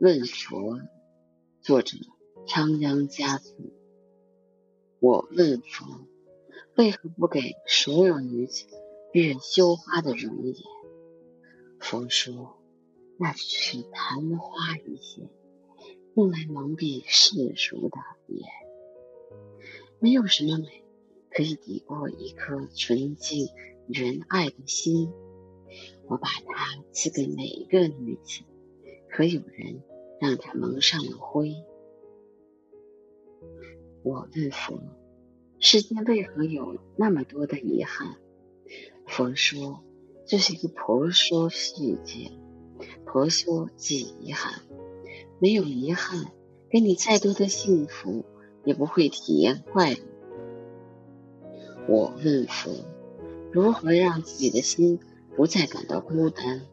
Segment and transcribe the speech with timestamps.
[0.00, 0.80] 问佛，
[1.60, 1.96] 作者
[2.46, 3.56] 仓央嘉措。
[5.00, 6.06] 我问佛，
[6.76, 8.66] 为何不给所有女子
[9.12, 10.54] 月羞花的容颜？
[11.80, 12.62] 佛说，
[13.18, 15.28] 那只是昙花一现，
[16.14, 18.48] 用来蒙蔽世俗的眼。
[19.98, 20.84] 没有什么美
[21.28, 23.48] 可以抵过一颗纯净
[23.88, 25.10] 仁爱的心。
[26.06, 28.44] 我把它赐给每一个女子。
[29.10, 29.82] 可有人
[30.20, 31.54] 让他蒙上了灰？
[34.02, 34.80] 我问佛：
[35.60, 38.16] 世间为何有那么多的遗憾？
[39.06, 39.82] 佛说：
[40.26, 42.32] 这是一个婆娑世界，
[43.04, 44.62] 婆娑即遗憾。
[45.38, 46.32] 没有遗憾，
[46.68, 48.24] 给你再多的幸福，
[48.64, 49.98] 也不会体验快乐。
[51.88, 52.72] 我问佛：
[53.52, 54.98] 如何让自己的心
[55.36, 56.66] 不再感到孤单？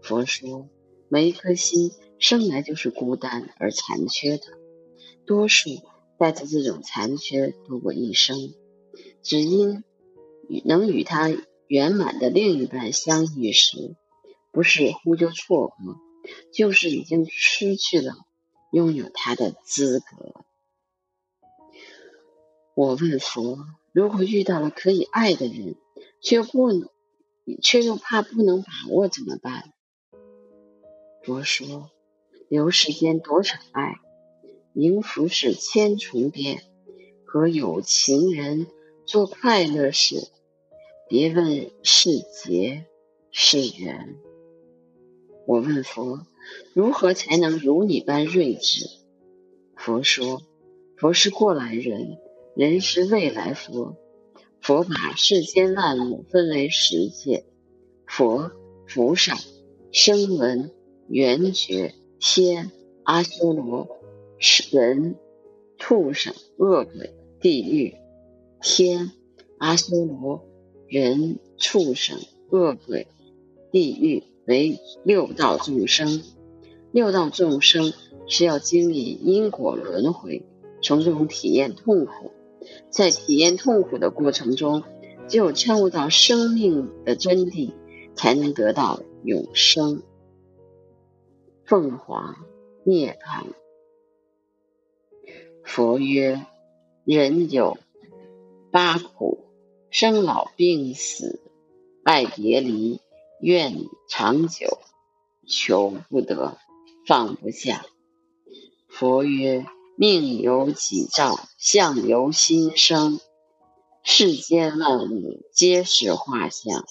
[0.00, 0.68] 佛说。
[1.10, 4.44] 每一颗心生来就是孤单而残缺的，
[5.26, 5.70] 多数
[6.18, 8.54] 带着这种残缺度过一生，
[9.22, 9.84] 只因
[10.48, 11.30] 与能与他
[11.66, 13.94] 圆满的另一半相遇时，
[14.52, 15.76] 不是忽就错过，
[16.52, 18.14] 就是已经失去了
[18.72, 20.44] 拥有他的资格。
[22.74, 23.58] 我问佛：
[23.92, 25.76] 如果遇到了可以爱的人，
[26.20, 26.70] 却不，
[27.62, 29.72] 却又怕不能把握，怎么办？
[31.22, 31.90] 佛说
[32.48, 33.96] ：“留世间多少爱，
[34.72, 36.62] 迎福是千重变。
[37.24, 38.66] 和有情人
[39.04, 40.28] 做快乐事，
[41.08, 42.86] 别问是劫
[43.30, 44.16] 是缘。”
[45.46, 46.26] 我问佛
[46.72, 48.86] ：“如何才能如你般睿智？”
[49.76, 50.42] 佛说
[50.96, 52.18] ：“佛是过来人，
[52.56, 53.96] 人是未来佛。
[54.62, 57.44] 佛把世间万物分为十界：
[58.06, 58.50] 佛、
[58.86, 59.36] 菩萨、
[59.92, 60.72] 声闻。”
[61.10, 62.72] 缘觉、天、
[63.04, 63.88] 阿修罗、
[64.72, 65.14] 人、
[65.76, 67.94] 畜生、恶鬼、地狱、
[68.60, 69.12] 天、
[69.58, 70.44] 阿修罗、
[70.88, 72.18] 人、畜生、
[72.50, 73.06] 恶鬼、
[73.70, 76.22] 地狱为六道众生。
[76.90, 77.92] 六道众生
[78.26, 80.44] 是要经历因果轮回，
[80.82, 82.32] 从中体验痛苦。
[82.90, 84.82] 在体验痛苦的过程中，
[85.28, 87.72] 只有参悟到生命的真谛，
[88.16, 90.02] 才能得到永生。
[91.68, 92.34] 凤凰
[92.82, 93.52] 涅槃。
[95.62, 96.46] 佛曰：
[97.04, 97.76] 人有
[98.70, 99.44] 八苦：
[99.90, 101.42] 生老病死、
[102.04, 103.02] 爱别离、
[103.42, 104.78] 怨长久、
[105.46, 106.56] 求不得、
[107.06, 107.84] 放不下。
[108.88, 113.20] 佛曰：命由己造，相由心生。
[114.02, 116.86] 世间万物皆是画像，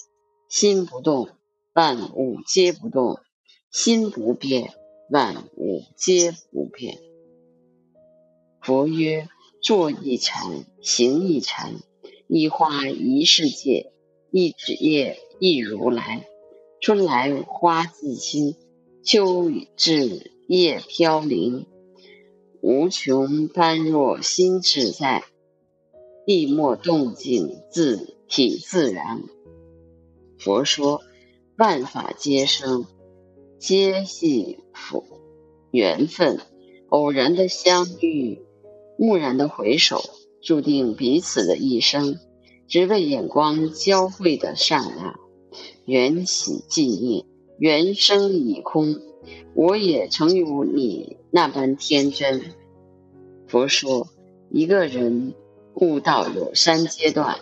[0.48, 1.30] 心不动，
[1.72, 3.18] 万物皆不动。
[3.70, 4.72] 心不变，
[5.10, 6.98] 万物皆不变。
[8.62, 9.28] 佛曰：
[9.62, 11.74] 坐一禅，行一禅，
[12.28, 13.92] 一花一世界，
[14.30, 16.26] 一纸叶一如来。
[16.80, 18.56] 春来花自新，
[19.02, 21.66] 秋至叶飘零。
[22.62, 25.24] 无穷般若心自在，
[26.24, 29.22] 地莫动静自体自然。
[30.38, 31.02] 佛说：
[31.58, 32.86] 万法皆生。
[33.58, 35.02] 皆系福
[35.72, 36.38] 缘分，
[36.90, 38.40] 偶然的相遇，
[38.96, 40.00] 蓦然的回首，
[40.40, 42.20] 注定彼此的一生。
[42.68, 45.18] 只为眼光交汇的刹那，
[45.86, 47.24] 缘起寂灭，
[47.58, 49.00] 缘生已空。
[49.54, 52.54] 我也曾如你那般天真。
[53.48, 54.06] 佛说，
[54.50, 55.34] 一个人
[55.74, 57.38] 悟道有三阶段：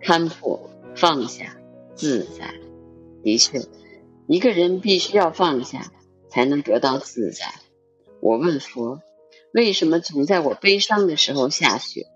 [0.00, 1.56] 看破、放下、
[1.94, 2.52] 自在。
[3.22, 3.62] 的确。
[4.32, 5.92] 一个人必须要放下，
[6.30, 7.54] 才能得到自在。
[8.22, 9.02] 我问佛，
[9.52, 12.06] 为什么总在我悲伤的时候下雪？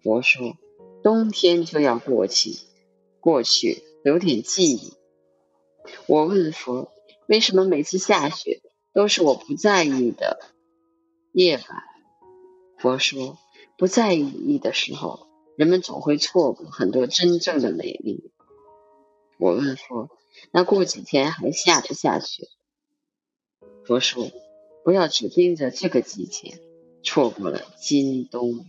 [0.00, 0.56] 佛说，
[1.02, 2.52] 冬天就要过去，
[3.18, 4.92] 过去留点记忆。
[6.06, 6.92] 我问佛，
[7.26, 10.38] 为什么每次下雪都是我不在意的
[11.32, 11.82] 夜晚？
[12.78, 13.38] 佛说，
[13.76, 15.26] 不在意的时候，
[15.56, 18.30] 人们总会错过很多真正的美丽。
[19.40, 20.10] 我问佛。
[20.50, 22.48] 那过几天还下不下雪？
[23.84, 24.30] 佛说
[24.84, 26.60] ：“不要只盯着这个季节，
[27.02, 28.66] 错过了今冬。”